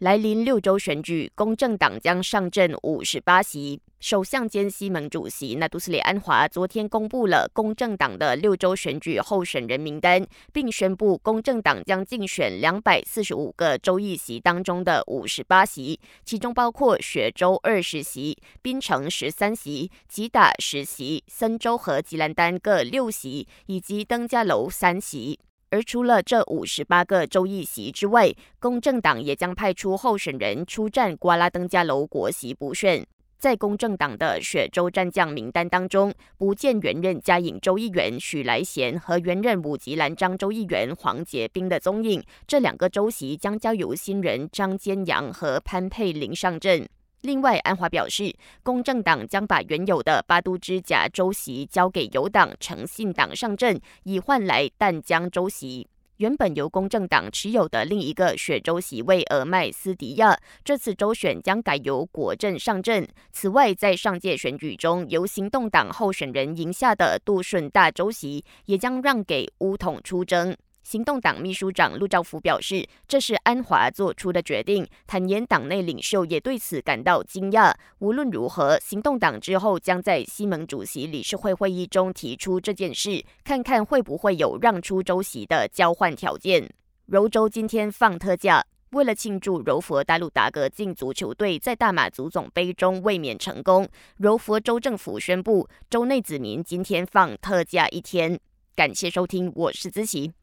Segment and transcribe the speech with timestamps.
[0.00, 3.80] 来临六州选举，公正党将上阵五十八席。
[3.98, 10.22] 首相兼西盟主席纳杜斯里安华昨天公布了公正党的六州选举候选人名单，
[10.52, 25.40] 并宣布公正党将竞选两百四十五个州议席当中的五十八席，其中包括雪州二十席、槟城十三席、吉打十席、森州和吉兰丹各六席，以及登嘉楼三席。
[25.76, 33.06] 而除了这五十八个州议席之外，公正党也将派出候选人出战瓜拉登加楼国席补选。
[33.38, 42.24] 在公正党的雪州战将名单当中，不见原任嘉颖州议员许来贤和原任五吉兰章州议员黄杰斌的踪影。
[42.46, 46.88] 这两个州席将交由新人张坚阳和潘佩玲上阵。
[47.26, 55.88] 另外，安华表示，公正党将把原有的巴都之甲州席交给有党诚信党上阵，以换来淡江州席。
[56.18, 63.06] 原本由公正党持有的另一个雪州席位俄麦斯迪亚，这次州选将改由国政上阵。
[63.32, 70.56] 此外，在上届选举中由行动党候选人赢下的杜顺大州席，也将让给乌统出征。
[70.86, 77.74] 行动党秘书长陆兆福表示，这是安华做出的决定，坦言党内领袖也对此感到惊讶。
[77.98, 86.72] 无论如何，行动党之后将在西盟主席理事会会议中提出这件事，看看会不会有让出州席的交换条件。
[87.06, 98.38] 柔州今天放特假，为了庆祝柔佛大陆达格进足球队在大马足总杯中卫冕成功，柔佛州政府宣布州内子民今天放特假一天。
[98.76, 100.36] 感谢收听，我是子琪。